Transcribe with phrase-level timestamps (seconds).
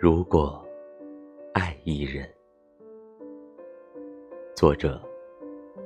[0.00, 0.64] 如果
[1.52, 2.24] 爱一人，
[4.54, 5.02] 作者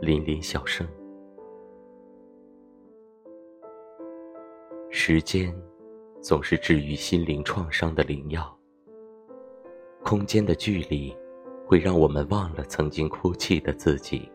[0.02, 0.86] 林林小生。
[4.90, 5.50] 时间
[6.20, 8.54] 总是治愈心灵创伤的灵药。
[10.04, 11.16] 空间的距离
[11.64, 14.30] 会让我们忘了曾经哭泣的自己。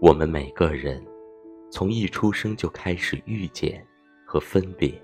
[0.00, 1.04] 我们每个人
[1.70, 3.86] 从一出生就开始遇见
[4.24, 4.98] 和分别，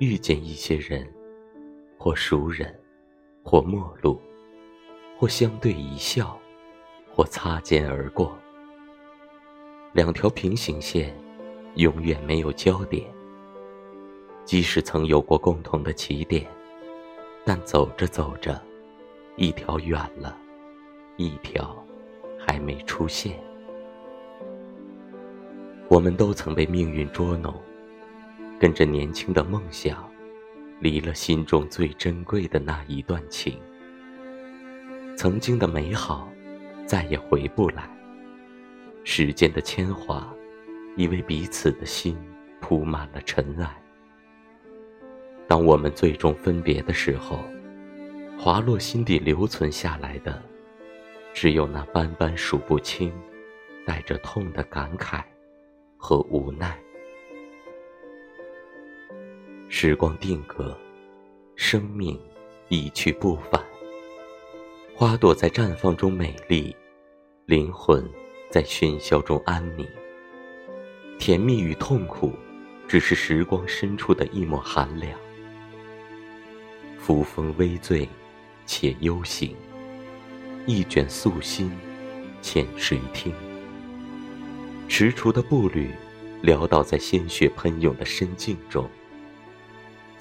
[0.00, 1.06] 遇见一些人。
[2.04, 2.78] 或熟人，
[3.42, 4.20] 或陌路，
[5.16, 6.38] 或相对一笑，
[7.10, 8.36] 或擦肩而过。
[9.94, 11.16] 两条平行线，
[11.76, 13.06] 永远没有交点。
[14.44, 16.46] 即使曾有过共同的起点，
[17.42, 18.60] 但走着走着，
[19.36, 20.36] 一条远了，
[21.16, 21.74] 一条
[22.38, 23.42] 还没出现。
[25.88, 27.54] 我们都曾被命运捉弄，
[28.60, 30.06] 跟着年轻的梦想。
[30.80, 33.58] 离了心中最珍贵的那一段情，
[35.16, 36.28] 曾经的美好，
[36.86, 37.88] 再也回不来。
[39.04, 40.32] 时间的铅华，
[40.96, 42.16] 已为彼此的心
[42.60, 43.82] 铺满了尘埃。
[45.46, 47.38] 当我们最终分别的时候，
[48.38, 50.42] 滑落心底留存下来的，
[51.32, 53.12] 只有那斑斑数不清、
[53.86, 55.22] 带着痛的感慨
[55.96, 56.78] 和无奈。
[59.76, 60.72] 时光定格，
[61.56, 62.16] 生命
[62.68, 63.60] 一去不返。
[64.94, 66.74] 花朵在绽放中美丽，
[67.44, 68.08] 灵魂
[68.48, 69.84] 在喧嚣中安宁。
[71.18, 72.32] 甜蜜与痛苦，
[72.86, 75.10] 只是时光深处的一抹寒凉。
[76.96, 78.08] 扶风微醉，
[78.66, 79.56] 且幽行。
[80.66, 81.68] 一卷素心，
[82.40, 83.34] 欠谁听？
[84.88, 85.90] 踟蹰的步履，
[86.44, 88.88] 潦倒在鲜血喷涌的深境中。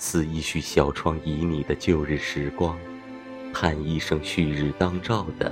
[0.06, 2.78] 似一许小窗旖旎的旧日时光，
[3.54, 5.50] 叹一声旭日当照的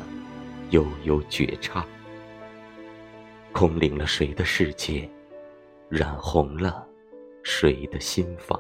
[0.71, 1.85] 悠悠绝唱，
[3.53, 5.09] 空灵了谁的世界，
[5.87, 6.85] 染红了
[7.43, 8.59] 谁的心房，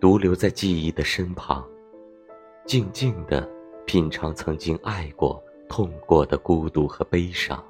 [0.00, 1.64] 独留在记忆的身旁，
[2.66, 3.48] 静静的
[3.86, 7.64] 品尝曾经爱过、痛过的孤独和悲伤，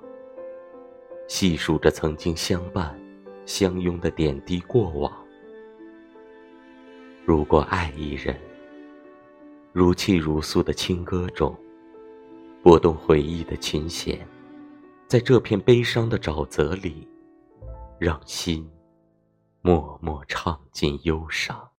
[1.29, 2.99] 细数着曾经相伴、
[3.45, 5.24] 相拥的点滴过往。
[7.27, 8.39] 如果爱一人
[9.73, 11.57] 如泣如诉的清歌中
[12.63, 14.29] 拨动回忆的琴弦
[15.09, 17.09] 在这片悲伤的沼泽里
[17.99, 18.71] 让心
[19.63, 21.71] 默默唱尽忧伤。